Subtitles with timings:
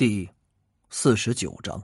[0.00, 0.26] 第
[0.88, 1.78] 四十九章，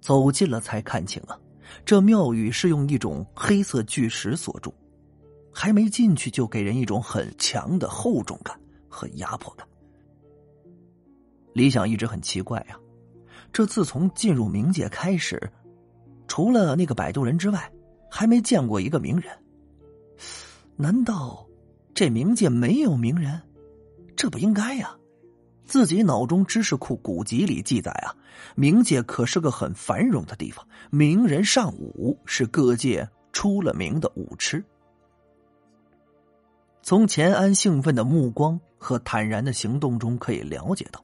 [0.00, 1.38] 走近了才看清啊，
[1.84, 4.74] 这庙宇是用一种黑色巨石所筑，
[5.54, 9.64] 还没进去就给人一种很强的厚重感和压迫感。
[11.52, 12.76] 李想一直很奇怪呀，
[13.52, 15.40] 这自从进入冥界开始，
[16.26, 17.72] 除了那个摆渡人之外，
[18.10, 19.32] 还没见过一个名人。
[20.74, 21.46] 难道
[21.94, 23.40] 这冥界没有名人？
[24.16, 24.96] 这不应该呀。
[25.70, 28.10] 自己脑中知识库古籍里记载啊，
[28.56, 34.64] 冥界可是个很繁荣的地方，名人尚武，是各界出了名的武痴。
[36.82, 41.00] 从钱安兴奋的目光和坦然的行动中可以了解到，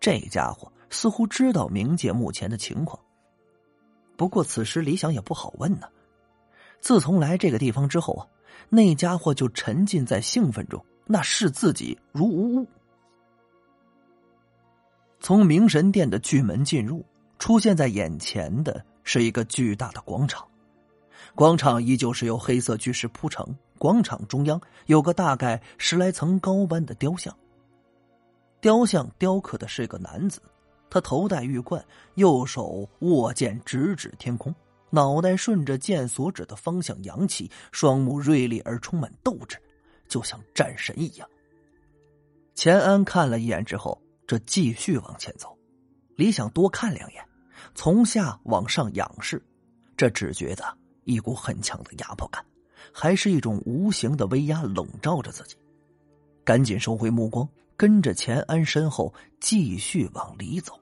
[0.00, 3.00] 这家伙似乎知道冥界目前的情况。
[4.16, 5.86] 不过此时李想也不好问呢。
[6.80, 8.26] 自从来这个地方之后啊，
[8.68, 12.66] 那家伙就沉浸在兴奋中，那视自己如无物。
[15.20, 17.04] 从明神殿的巨门进入，
[17.38, 20.46] 出现在眼前的是一个巨大的广场。
[21.34, 23.46] 广场依旧是由黑色巨石铺成。
[23.78, 27.36] 广场中央有个大概十来层高般的雕像。
[28.60, 30.40] 雕像雕刻的是一个男子，
[30.88, 34.54] 他头戴玉冠，右手握剑直指天空，
[34.88, 39.58] 脑袋顺着剑所指的方向扬起，双目锐利而充满斗志，
[40.08, 41.28] 就像战神一样。
[42.54, 44.00] 钱安看了一眼之后。
[44.26, 45.56] 这继续往前走，
[46.16, 47.24] 李想多看两眼，
[47.74, 49.40] 从下往上仰视，
[49.96, 50.64] 这只觉得
[51.04, 52.44] 一股很强的压迫感，
[52.92, 55.56] 还是一种无形的威压笼罩着自己。
[56.44, 60.78] 赶紧收回目光，跟着钱安身后继续往里走。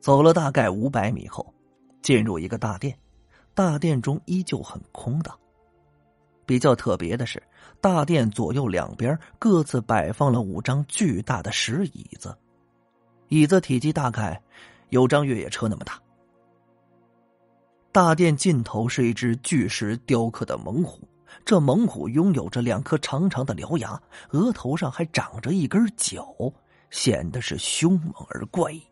[0.00, 1.52] 走了大概五百米后，
[2.02, 2.96] 进入一个大殿，
[3.54, 5.36] 大殿中依旧很空荡。
[6.52, 7.42] 比较特别的是，
[7.80, 12.36] 大殿左右两边各自摆放了五张巨大的石椅子，
[13.28, 14.38] 椅子体积大概
[14.90, 15.98] 有张越野车那么大。
[17.90, 21.08] 大殿尽头是一只巨石雕刻的猛虎，
[21.42, 23.98] 这猛虎拥有着两颗长长的獠牙，
[24.32, 26.36] 额头上还长着一根角，
[26.90, 28.82] 显得是凶猛而怪异。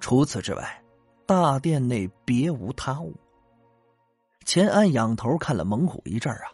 [0.00, 0.82] 除此之外，
[1.24, 3.16] 大殿内别无他物。
[4.44, 6.50] 钱安仰头看了猛虎一阵啊，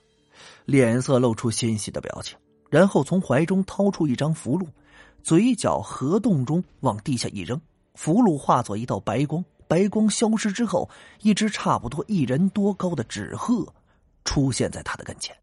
[0.64, 2.36] 脸色露出欣喜的表情，
[2.70, 4.66] 然后从怀中掏出一张符箓，
[5.22, 7.60] 嘴角合动中往地下一扔，
[7.94, 10.91] 符箓化作一道白光，白光消失之后，
[11.22, 13.72] 一只差不多一人多高的纸鹤
[14.24, 15.34] 出现在他的跟前。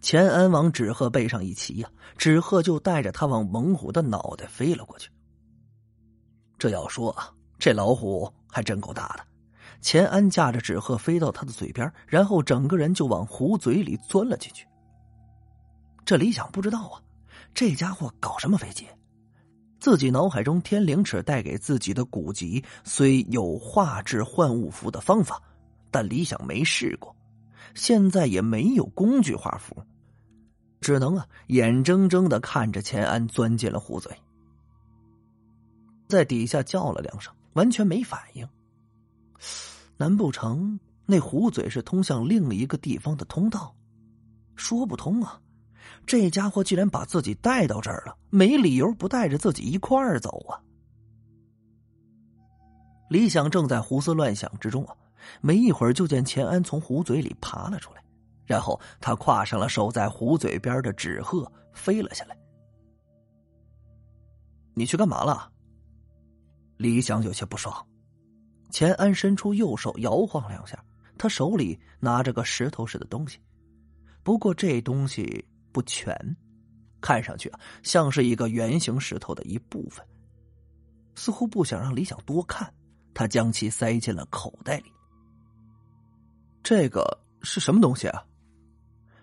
[0.00, 5.10] 钱安往纸鹤背上一骑呀，纸鹤就带着他往猛虎的脑袋飞了过去。
[6.58, 7.14] 这要说，
[7.58, 9.29] 这老虎还真够大的。
[9.80, 14.66] 钱安驾着纸鹤飞到他的嘴边，然后整个人就往壶嘴里钻了进去。
[16.04, 17.00] 这李想不知道啊，
[17.54, 18.86] 这家伙搞什么飞机？
[19.78, 25.40] 自己脑海中天灵尺带给自己的古籍虽有画制幻物符的方法，
[25.90, 27.16] 但李想没试过，
[27.74, 29.74] 现在也没有工具画符，
[30.82, 34.12] 只能啊眼睁睁的看着钱安钻进了壶嘴，
[36.08, 38.46] 在底下叫了两声，完全没反应。
[40.00, 43.76] 难不成那虎嘴是通向另一个地方的通道？
[44.56, 45.38] 说不通啊！
[46.06, 50.56] 这家伙既然把自己带到这儿了，没理由不带着自己一块儿走啊！
[53.10, 54.96] 李想正在胡思乱想之中啊，
[55.42, 58.02] 没一会儿就见钱安从虎嘴里爬了出来，
[58.46, 62.34] 然后他跨上了守在虎嘴边的纸鹤，飞了下来。
[64.72, 65.52] 你去干嘛了？
[66.78, 67.86] 李想有些不爽。
[68.70, 70.82] 钱安伸出右手摇晃两下，
[71.18, 73.38] 他手里拿着个石头似的东西，
[74.22, 76.14] 不过这东西不全，
[77.00, 80.06] 看上去啊像是一个圆形石头的一部分。
[81.14, 82.72] 似乎不想让李想多看，
[83.12, 84.92] 他将其塞进了口袋里。
[86.62, 88.24] 这个是什么东西啊？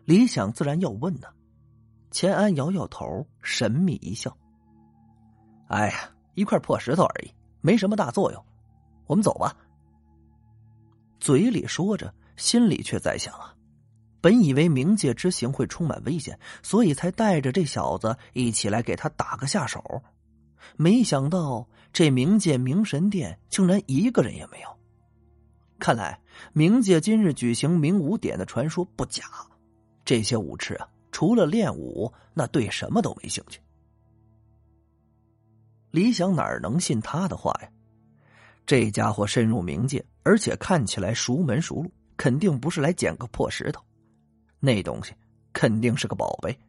[0.05, 1.27] 李想自然要问呢。
[2.09, 4.35] 钱安摇摇头，神秘一笑
[5.67, 8.43] ：“哎呀，一块破石头而已，没什么大作用。”
[9.07, 9.55] 我们走吧。
[11.19, 13.55] 嘴里说着，心里却在想啊，
[14.21, 20.01] 本以为冥界之行会充满危险，所以才带着这小子一起来给他打个下手，
[20.75, 24.67] 没想到这冥界冥神殿竟然一个人也没有。
[25.79, 26.19] 看来
[26.53, 29.23] 冥界今日举行冥武典的传说不假，
[30.05, 33.59] 这些武痴啊，除了练武，那对什么都没兴趣。
[35.91, 37.69] 李想哪能信他的话呀？
[38.67, 43.81] 这家伙深入冥界，而且看起来熟门熟路，肯定不是来捡个破石头。
[44.59, 45.13] 那东西
[45.53, 46.59] 肯定是个宝贝，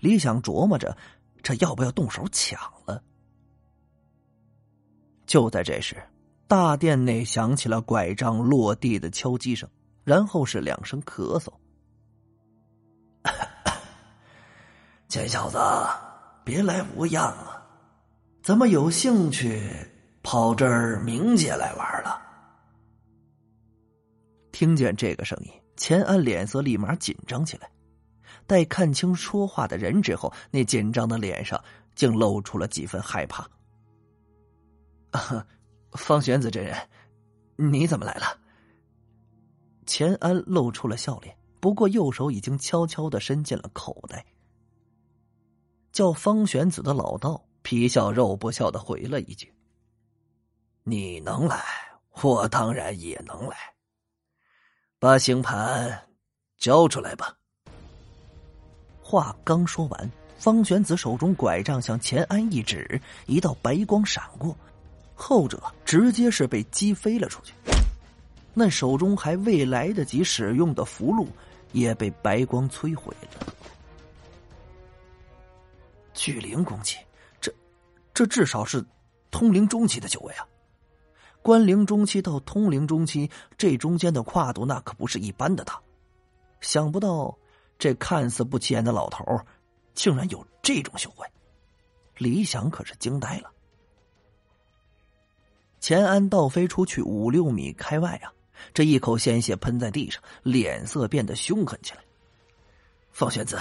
[0.00, 0.96] 李想琢磨着，
[1.42, 3.02] 这要不要动手抢了？
[5.26, 6.02] 就在这时，
[6.48, 9.68] 大殿内响起了拐杖落地的敲击声，
[10.04, 11.52] 然后是两声咳嗽。
[15.06, 15.58] 钱小子，
[16.44, 17.62] 别来无恙啊！
[18.42, 19.70] 怎么有兴趣
[20.26, 22.20] 跑这儿冥界来玩了？
[24.50, 27.70] 听见这个声音，钱安脸色立马紧张起来。
[28.44, 31.62] 待看清说话的人之后，那紧张的脸上
[31.94, 33.48] 竟露出了几分害怕。
[35.92, 36.76] 方玄子真人，
[37.54, 38.26] 你怎么来了？
[39.86, 44.26] 钱安露出了笑脸，不过右手已经悄悄的伸进了口袋。
[45.92, 49.54] 叫方玄子的老道皮笑肉不笑的回了一句
[50.88, 51.64] ：“你能来，
[52.22, 53.56] 我当然也能来。
[55.00, 56.00] 把星盘
[56.58, 57.36] 交出来吧。”
[59.02, 64.56] 话刚说完，方玄子手中拐杖向钱安一指，一道白光闪过，
[65.16, 67.52] 后者直接是被击飞了出去。
[68.54, 71.26] 那手中还未来得及使用的符箓，
[71.72, 73.52] 也被白光摧毁了。
[76.14, 76.96] 巨灵攻击，
[77.40, 77.52] 这，
[78.14, 78.84] 这至少是
[79.32, 80.46] 通灵中期的修为啊！
[81.42, 85.80] 关灵中期到通灵中期，这中间的跨度那可不是一般的大。
[86.60, 87.36] 想不到。
[87.78, 89.22] 这看似不起眼的老头，
[89.92, 91.28] 竟然有这种修为，
[92.16, 93.52] 李想可是惊呆了。
[95.78, 98.32] 钱安倒飞出去五六米开外啊，
[98.72, 102.00] 这一口鲜血喷在地上，脸色变得凶狠起来。
[103.12, 103.60] 方玄子，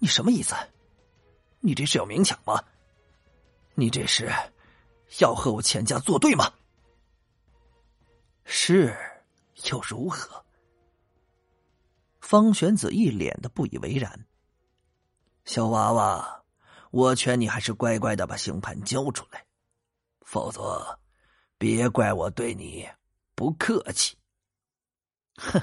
[0.00, 0.52] 你什么意思？
[1.60, 2.60] 你这是要明抢吗？
[3.76, 4.32] 你这是
[5.20, 6.52] 要和我钱家作对吗？
[8.44, 8.96] 是，
[9.70, 10.44] 又如何？
[12.20, 14.26] 方玄子一脸的不以为然。
[15.44, 16.42] 小娃娃，
[16.90, 19.44] 我劝你还是乖乖的把星盘交出来，
[20.22, 20.98] 否则，
[21.58, 22.88] 别怪我对你
[23.34, 24.16] 不客气。
[25.36, 25.60] 哼！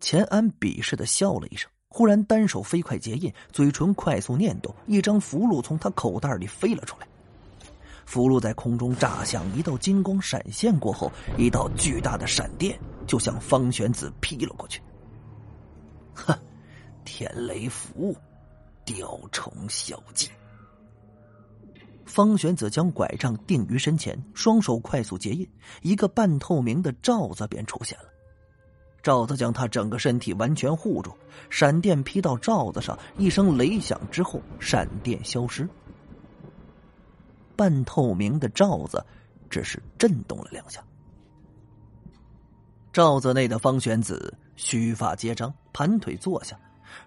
[0.00, 7.08] 钱安鄙视的笑了一声，忽然单手飞快结印，嘴唇快速念动，一张符箓从他口袋里飞了出来。
[8.06, 14.80] 符箓在空中炸响，一道金光闪现过后，一道巨大的闪电就向方玄子劈了过去。
[16.14, 16.32] 哼，
[17.04, 18.16] 天雷符，
[18.84, 20.30] 雕虫小技。
[22.06, 25.46] 方玄子将拐杖定于身前，双手快速结印，
[25.82, 28.04] 一个半透明的罩子便出现了。
[29.02, 31.12] 罩子将他整个身体完全护住，
[31.50, 35.68] 闪电劈到罩子上，一声雷响之后，闪电消失。
[37.56, 39.04] 半透明的罩子
[39.48, 40.84] 只是震动了两下。
[42.92, 46.58] 罩子内的方玄子须发皆张，盘腿坐下，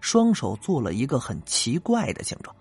[0.01, 2.55] 双手做了一个很奇怪的形状，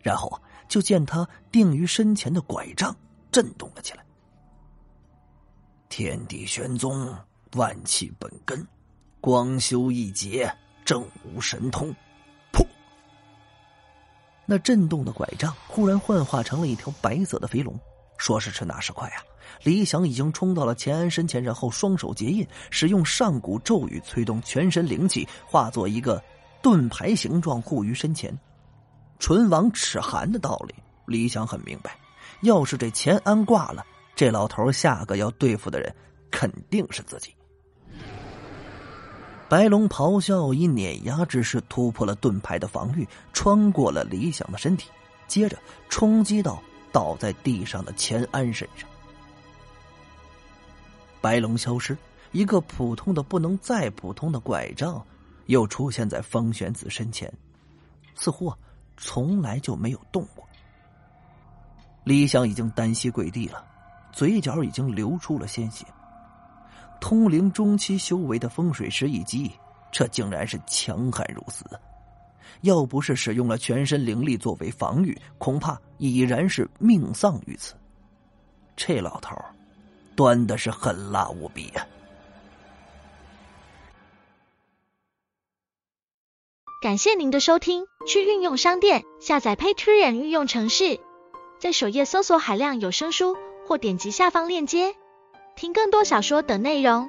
[0.00, 2.94] 然后，就见他定于身前的拐杖
[3.30, 4.04] 震动了起来。
[5.88, 7.14] 天地玄宗，
[7.54, 8.66] 万气本根，
[9.20, 10.50] 光修一劫，
[10.84, 11.94] 正无神通。
[14.46, 17.78] 那震动的拐杖忽然幻化成了一条白色的飞龙。
[18.18, 19.22] 说时迟，那时快啊！
[19.64, 26.22] 李想已经冲到了钱安身前，然后双手结印，使用上古咒语催动全身灵气，化作一个
[26.62, 28.36] 盾牌形状护于身前。
[29.18, 30.74] 唇亡齿寒的道理，
[31.06, 31.96] 李想很明白。
[32.42, 33.84] 要是这钱安挂了，
[34.14, 35.92] 这老头下个要对付的人
[36.30, 37.34] 肯定是自己。
[39.52, 44.88] 白龙咆哮，以碾压之势突破了盾牌的防御，穿过了李想的身体，
[45.28, 45.58] 接着
[45.90, 46.58] 冲击到。
[46.90, 48.88] 倒在地上的钱安身上，
[51.20, 51.94] 白龙消失，
[52.30, 55.02] 一个普通的不能再普通的拐杖
[55.46, 57.30] 又出现在方玄子身前，
[58.14, 58.56] 似乎啊
[58.96, 60.48] 从来就没有动过。
[62.04, 63.62] 李想已经单膝跪地了，
[64.12, 65.86] 嘴角已经流出了鲜血。
[67.02, 69.50] 通灵中期修为的风水师一击，
[69.90, 71.64] 这竟然是强悍如斯。
[72.60, 77.74] 要不是使用了全身灵力作为防御，恐怕已然是命丧于此。
[78.76, 79.36] 这老头
[80.14, 81.84] 端的是狠辣无比呀！
[86.80, 91.00] 感谢您的收听，去运用商店下载 Patreon 运用城市，
[91.58, 94.94] 在首页搜索海量有声书，或点击下方链接
[95.54, 97.08] 听更多小说等内容。